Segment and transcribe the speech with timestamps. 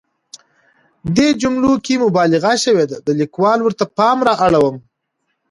[1.15, 4.75] دې جملو کې مبالغه شوې ده، د ليکوال ورته پام رااړوم.